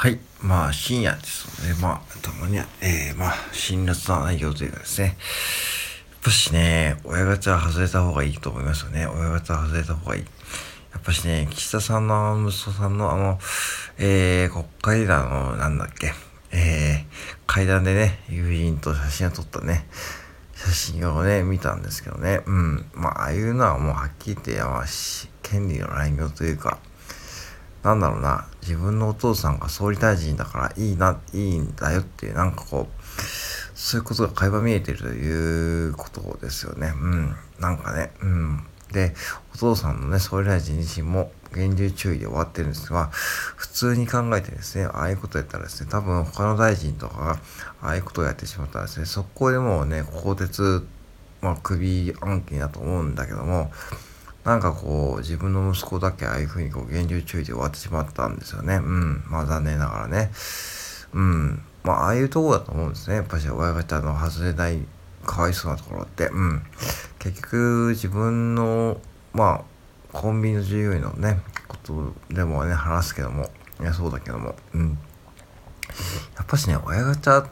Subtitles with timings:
[0.00, 0.18] はい。
[0.40, 5.08] まあ、深夜ですので、まあ、たまには、えー、まあ、辛辣な内容というかですね。
[5.08, 5.16] やっ
[6.24, 9.06] ぱしね、親ガチャ外れた方がいいと思いますよね。
[9.06, 10.22] 親ガチャ外れた方がいい。
[10.22, 10.28] や
[10.98, 13.38] っぱしね、岸田さんの息子さんのあの、
[13.98, 16.14] えー、国会談の、なんだっけ、
[16.50, 19.86] えー、階段でね、友人と写真を撮ったね、
[20.54, 22.40] 写真をね、見たんですけどね。
[22.46, 22.86] うん。
[22.94, 24.84] まあ、ああいうのはもうはっきり言って、まあ、
[25.42, 26.78] 権利の乱用というか、
[27.82, 33.02] なんだろうな、自分のお父さんが総理大臣だからいいな、いいんだよっていう、なんかこう、
[33.74, 36.92] そういうことが垣間見えてるということですよね。
[36.94, 37.36] うん。
[37.58, 38.66] なんかね、うん。
[38.92, 39.14] で、
[39.54, 43.06] お父さんのね、総理大臣自身も厳重注意で終わってるんですが、
[43.56, 47.30] 普通に考えてですね、ああいうことやったらですね、多分他の大臣とかが、
[47.80, 50.86] ああいうことをやってしまったらですね、速攻でもうね、鋼鉄、
[51.40, 53.72] まあ、首案件だと思うんだけども、
[54.44, 58.76] なんかこう、自分の息子だけああいうふうにこう、厳重注意で終わってしまったんですよね。
[58.76, 59.24] うん。
[59.28, 60.30] まあ残念ながらね。
[61.12, 61.62] うん。
[61.82, 63.16] まあ、ああいうとこだと思うんですね。
[63.16, 64.78] やっぱし親方の外れない、
[65.24, 66.28] かわいそうなところって。
[66.28, 66.62] うん。
[67.18, 68.98] 結局、自分の、
[69.32, 69.64] まあ、
[70.12, 74.98] コンビニの従業員のね、ことでもね、話すけども、いや、そうだけども、うん。
[76.36, 77.46] やっぱしね、親方っ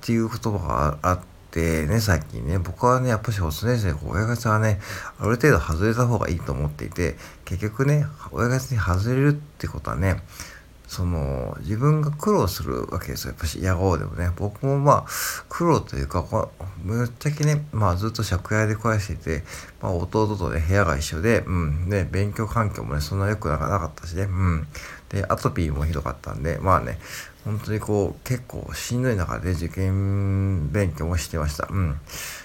[0.00, 4.80] ていう言葉があって、でね、最近ね、僕はね、やっぱし卒年生、親ガチャはね、
[5.20, 10.20] ある程度外れた方がいいと思っていて、結局ね、親方に外れるってことはね、
[10.94, 13.32] その、自分が苦労するわけですよ。
[13.32, 14.30] やっぱし、野号でもね。
[14.36, 15.06] 僕もまあ、
[15.48, 16.24] 苦労というか、
[16.84, 19.42] ぶっちゃけね、まあずっと借家で暮らしてて、
[19.82, 21.90] まあ弟とね、部屋が一緒で、うん。
[21.90, 24.68] で、勉強環境もね、そんな良くなかったしね、うん。
[25.08, 27.00] で、アトピーもひどかったんで、まあね、
[27.44, 31.66] 本当にこう、結構しんどい中で受験勉強もしてました。
[31.68, 31.98] うん。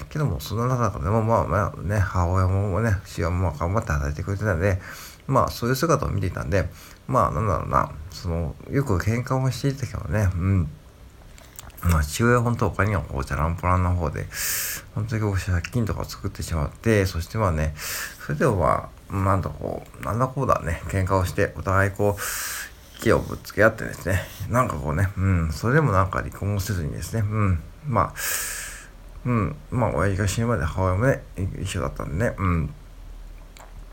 [0.10, 4.82] けども、その中でも、まあまあね、母親もね、父親も頑張って働いてくれてたんで、
[5.28, 6.68] まあそういう姿を見ていたんで、
[7.10, 10.70] まあなんだろうな、その、よく喧嘩もしていたけどね、うん。
[11.82, 14.28] まあ父親は本当他にはこう、じゃらんぽらんの方で、
[14.94, 17.74] 本当にこう借金とかを作ってしまって、そしてまあね、
[18.26, 28.14] それでもまあ、なんだこう、なんだこうだね、喧嘩をして、お互いこう、木をぶつけ合ってですね、なんかこうね、うん、それでもなんか離婚をせずにですね、うん、まあ、
[29.26, 31.24] うん、まあ、親父が死ぬまで母親もね、
[31.60, 32.74] 一緒だったんでね、うん。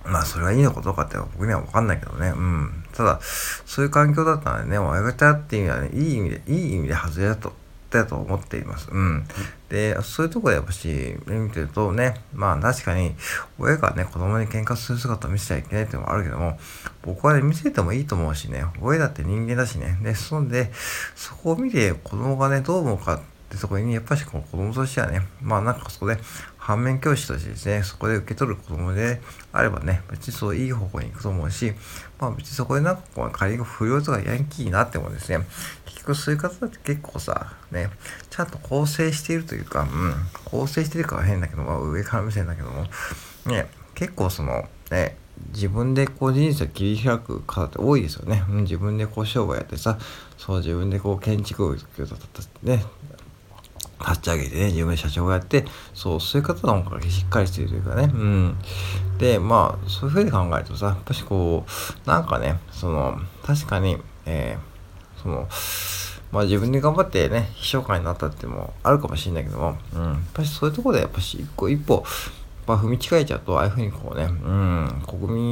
[0.09, 2.85] まあ、それはいいのかどうかって僕にはわかんないけどね、うん。
[2.93, 7.53] ただ、そういう環境だったのでね、親方っていう意味はね、いい意味で、いい意味で外れだと
[7.91, 8.89] だと思っています。
[8.91, 9.27] うん。
[9.69, 13.15] で、そういうとこでやっぱし、見てるとね、まあ確かに、
[13.59, 16.59] 親がね、子供に喧嘩する姿を見せちゃいけないっていうのもあるけども、
[17.03, 19.99] 僕はね、見せてもいいと思うしね、親だって人間だしね。
[20.03, 20.73] で、そんで、
[21.15, 26.19] そこを見て子供がね、どう思うかってとこに、やっぱしこの子供としてはね、まあなんかそこで
[26.59, 29.21] 反面教師としてですね、そこで受け取る子供で
[29.53, 31.73] あればね、別にそういい方向に行くと思うし、
[32.19, 35.47] まあ別にそこでなんかこう仮に不良とかヤンキーになってもですね、
[35.85, 37.89] 結局そういう方って結構さ、ね、
[38.31, 40.15] ちゃんと構成しているというか、うん、
[40.45, 42.87] 構成しているかは変だけど、まあ上から目線だけども、
[43.47, 45.17] ね、結構その、ね、
[45.53, 48.45] 自分でこう人生を切り開く方って多いですよね。
[48.49, 49.99] うん、自分でこう商売やってさ、
[50.37, 51.77] そう自分でこう建築を
[52.63, 52.85] ね、
[54.01, 55.65] 立ち上げてね、自分で社長がやって、
[55.95, 58.59] そう、そういう方の方がしっかりしてるというかね、うん。
[59.19, 63.97] で、まあ、そういうふうに考えるとさ、やっぱしこう、なんかね、その、確かに、
[64.27, 65.49] えー、その、
[66.33, 70.03] まあ自分で頑張ってね、秘書官になったってもあるかもしれないけども、うん。
[70.03, 72.05] やっぱしそういうところで、やっぱし一個一歩、
[72.67, 75.46] まあ、踏み違えちゃうと、ああいうふうにこうね、うん、国民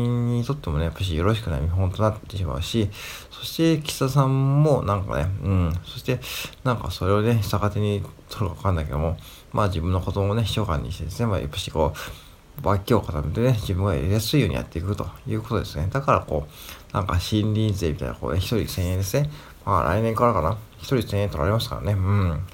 [0.45, 2.91] にとってもね、やっぱしよろしくない見本となってしまうし、
[3.31, 6.21] そして岸田さんもなんかね、うん、そして
[6.63, 9.17] なんかそれをね、逆手に取るかわかんないけども、
[9.53, 15.89] まあ自分の子供をね、秘書官にしてですね、まあやっぱしこう、脇を固めてね、自分がやりやすいようにやっていくということですね。
[15.91, 19.31] だからこう、なんか森林税みたいな、こうね、一人1000円ですね。
[19.65, 20.57] まあ来年からかな。
[20.79, 21.93] 一人1000円取られますからね。
[21.93, 22.47] うん。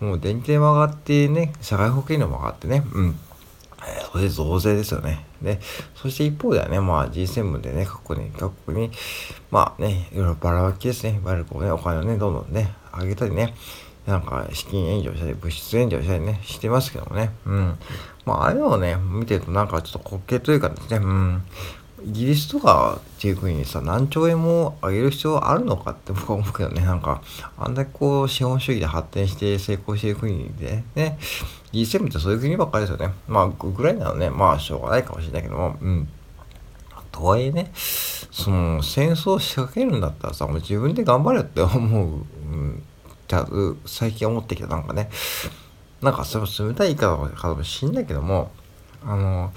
[0.00, 2.82] もう電気代も上がってね、社会保険料も上がってね。
[2.92, 3.18] うん。
[4.12, 5.24] こ、れ増税ですよね。
[5.42, 5.60] で、
[5.94, 8.90] そして一方ではね、まあ G7 でね、各国に、各国に、
[9.50, 11.20] まあね、いろいろばらまきですね。
[11.22, 13.54] いわゆるこうね、お金をね、どんどんね、上げたりね、
[14.06, 17.32] なんか資金援助したり、物質援助したりね、してますけどもね。
[17.44, 17.78] うん。
[18.24, 21.42] まあ、ああいうのをね、見てるとなんかちょっと滑稽というかですね、うん。
[22.06, 27.20] イギリスとかっていう国にさ、何兆円も上げる必要あるのかって僕は思うけどね、 なんか、
[27.58, 31.18] あんだけこう、資本主義で発展して成功している国でね、
[31.72, 33.12] G7 ってそういう国ばっかりですよね。
[33.26, 36.08] まあ、ウクライナはね、まあ、しょうがないかもしれないけども、うん。
[37.10, 42.82] とはいえね、その、戦争を仕掛けるんだったらさ、もう自分で頑張れって思う、うん、
[43.26, 43.46] じゃ
[43.86, 45.08] 最近思ってきた、なんかね、
[46.02, 48.50] なんかそれ冷たい言い方かもしんないけども、
[49.02, 49.52] あの、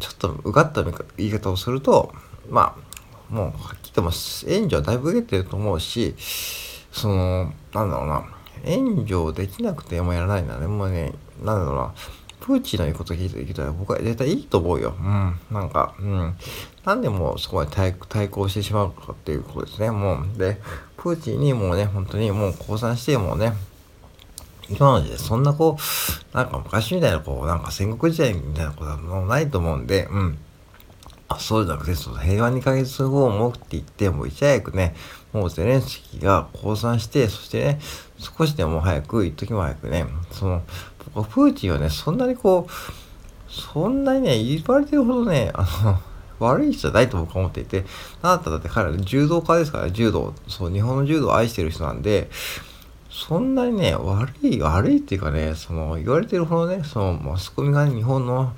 [0.00, 0.94] ちょっとうがった言
[1.28, 2.12] い方をすると、
[2.48, 2.76] ま
[3.30, 4.10] あ、もう、はっきり言っても、
[4.48, 6.14] 援助はだいぶ受けてると思うし、
[6.92, 8.24] その、なんだろうな、
[8.64, 10.66] 援助できなくてもやらないんだね。
[10.66, 11.12] もうね、
[11.42, 11.94] なんだろうな、
[12.40, 14.94] プーチンの言うこと聞いてきたら僕は絶対いいと思うよ。
[14.98, 15.38] うん。
[15.50, 16.34] なんか、うん。
[16.84, 19.90] なんでもそこまで対対抗してしまうかっていうことですね。
[19.90, 20.38] もう。
[20.38, 20.58] で、
[20.96, 23.52] プーチンにもうね、本当にもう降参してもうね、
[24.70, 25.76] 今までそんなこ
[26.32, 30.38] う、なんか昔みたいなこう、なんか戦国時代みたいなことはもうないと思うんで、うん。
[31.28, 34.94] あそうじゃなくて、その平和にヶ月後をもって言って、もういち早くね、
[35.32, 37.80] もうゼレンスキーが降参して、そしてね、
[38.18, 40.62] 少しでも早く、一時も早くね、その、
[41.04, 46.00] 僕はプーチンはね、そんなにこう、そんなにね、言われてるほどね、あの、
[46.40, 47.84] 悪い人じゃないと僕は思っていて、
[48.22, 52.28] あなただって彼は柔道家ですから、柔道、そう、日本の柔道を愛してる人なんで、
[53.10, 58.52] そんなにね、悪い、悪いっていうかね、その、言われてるほどね、その、マスコミが、日本の、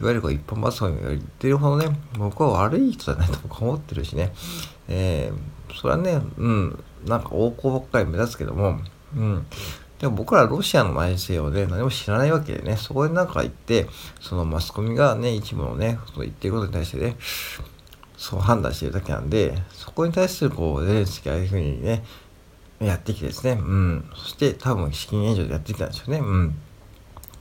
[0.00, 4.32] いわゆるこう一般マスコミが言ってるほどね、僕は悪い人じゃなと思ってるしね、
[4.88, 8.78] えー、それはね、うん、なんか横行ばっかり目立つけども、
[9.14, 9.46] うん。
[9.98, 13.86] でも僕らロシアの内政をね、何も知らないわけでね、そこでなんか言って、
[14.18, 17.16] そのマスコミがね、一部のね、その言ってることに対してね、
[18.16, 22.02] そう判断してるだけなんで、そこに対するこう、ゼレンスキーああいうふうにね、
[22.80, 24.10] やってきてですね、うん。
[24.14, 26.54] そして多分資金援助でやってきたんですよね、うん。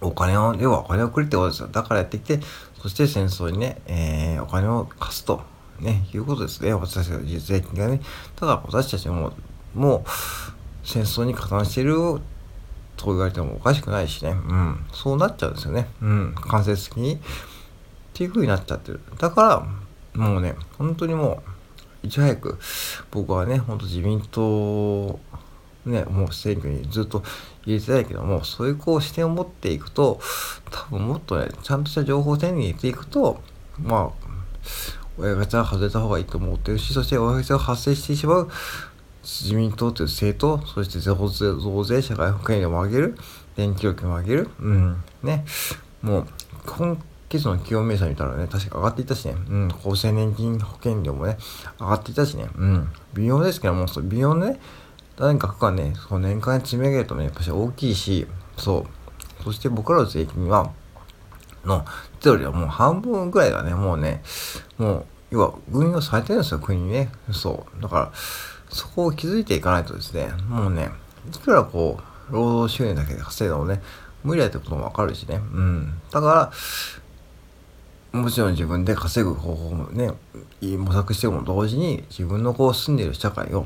[0.01, 1.69] お金を、要はお金をくれってことですよ。
[1.69, 2.39] だからやってきて、
[2.81, 5.41] そして戦争にね、えー、お金を貸すと、
[5.79, 6.73] ね、いうことですね。
[6.73, 8.01] 私たちの税金がね。
[8.35, 9.33] ただ私たちも、
[9.73, 10.09] もう、
[10.83, 11.95] 戦争に加担してる
[12.97, 14.31] と言われてもおかしくないしね。
[14.31, 14.85] うん。
[14.91, 15.87] そうなっちゃうんですよね。
[16.01, 16.35] うん。
[16.35, 17.15] 間接的に。
[17.15, 17.17] っ
[18.13, 18.99] ていう風になっちゃってる。
[19.17, 19.65] だか
[20.15, 21.49] ら、もうね、本当にもう、
[22.03, 22.59] いち早く、
[23.11, 25.19] 僕はね、ほんと自民党、
[25.85, 27.23] ね、もう選挙にずっと
[27.65, 30.19] 入れてないけども、そういうこう視点を持っていくと、
[30.71, 33.41] 多分もっとね、ちゃんとした情報を手に入れていくと、
[33.77, 34.29] まあ、
[35.17, 38.49] 親ガチャ外れた方がいいと思ってるし、そして親ガチャが発生してしまう
[39.23, 43.17] 自民党という政党、そして増税、社会保険料も上げる、
[43.55, 45.45] 電気料金も上げる、うん、ね、
[46.01, 46.27] もう、
[46.65, 46.97] 今
[47.29, 51.37] 月の企業名称見たらね、確か上がっていたしね、うん、厚生年金保険料もね、
[51.79, 54.59] 上がっていたしね、うん、微妙ですけども、そう微妙ね、
[55.17, 58.27] 何かかね、その年間に積み上げるとね、やっぱし大きいし、
[58.57, 58.85] そ
[59.39, 60.71] う、そして僕らの税金は、
[61.65, 61.85] の、
[62.19, 64.23] つよりはもう半分ぐらいがね、もうね、
[64.77, 67.11] もう、要は運用されてるんですよ、国にね。
[67.31, 67.81] そう。
[67.81, 68.11] だから、
[68.69, 70.89] そこを気づいていかないとですね、もうね、
[71.33, 71.99] いくらこ
[72.29, 73.81] う、労働収入だけで稼いだもね、
[74.23, 75.35] 無理だってこともわかるしね。
[75.35, 76.01] うん。
[76.11, 76.51] だから、
[78.11, 80.11] もちろん自分で稼ぐ方法もね、
[80.77, 83.65] 模索しても同時に自分のこう住んでいる社会を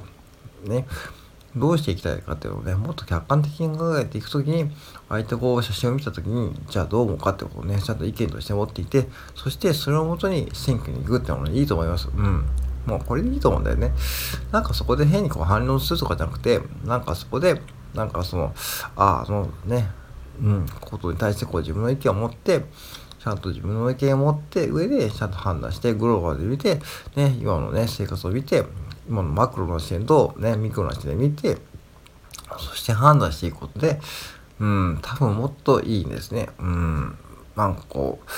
[0.65, 0.85] ね、
[1.55, 4.71] どうしていきたいかっていうのをね、もっと客観的に考えていくときに、
[5.07, 12.09] 相手こう写真を見たときに、じゃあどう思うかってことをね、ちゃんと意見として持っていて、そしてそれをもとに選挙に行くっていうのがいいと思います。
[12.09, 12.45] うん。
[12.85, 13.93] もうこれでいいと思うんだよね。
[14.51, 17.61] なんかそこで変にこう反論するとかじゃなくて、なんかそこで、
[17.93, 18.53] なんかその、
[18.95, 19.89] ああ、そのね、
[20.41, 22.65] うん、ことに対してこう自分の意見を持って、
[23.23, 26.81] ちゃんと自分の意見を持って上でちゃんと判断してグローバルで見て、
[27.15, 28.65] ね、今のね、生活を見て、
[29.07, 31.57] 今のマクロの視点とね、ミクロの視点で見て、
[32.59, 34.01] そして判断していくことで、
[34.59, 36.49] うん、多分もっといいんですね。
[36.59, 37.17] うん、
[37.55, 38.29] なんかこう、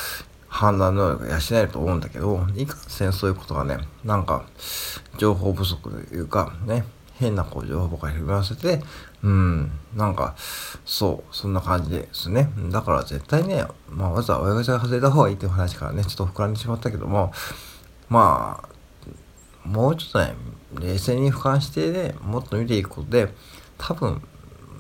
[0.48, 4.46] 判断能力が養えると思うんだけど、いかんせんそういうことがね、なんか、
[5.18, 6.86] 情報不足というか、ね、
[7.18, 8.82] 変なこう情報ばかり振り回せて、
[9.24, 10.36] うん、なんか、
[10.86, 12.50] そう、そんな感じですね。
[12.72, 17.32] だから絶対ね、まあ、まずは親ガチャが外れた方がいいっていう話からね、ちょっと膨らんでしまったけども、
[18.10, 20.36] まあ、もうちょっとね、
[20.80, 23.34] 冷静に俯瞰してね、もっと見ていくことで、
[23.78, 24.22] 多分、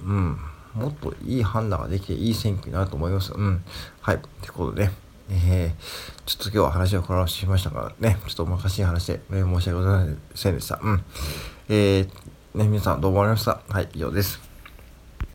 [0.05, 0.37] うん、
[0.73, 3.33] もっといい判断ができていい選挙になると思います。
[3.33, 3.63] うん。
[4.01, 4.15] はい。
[4.17, 4.93] ってことで、ね、
[5.29, 10.79] えー、ちょっと今日は話をこらしましたからね、ちょっとおまかしい話で、えー、申し訳ございませんでした。
[10.81, 11.03] うん。
[11.69, 12.07] えー、
[12.53, 13.73] ね、皆さんどうもありがとうございました。
[13.73, 14.44] はい、以上です。